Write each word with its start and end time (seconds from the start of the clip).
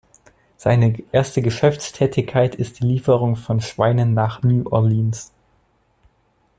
Seine 0.57 0.97
erste 1.11 1.43
Geschäftstätigkeit 1.43 2.55
ist 2.55 2.79
die 2.79 2.85
Lieferung 2.85 3.35
von 3.35 3.61
Schweinen 3.61 4.15
nach 4.15 4.41
New 4.41 4.67
Orleans. 4.67 5.31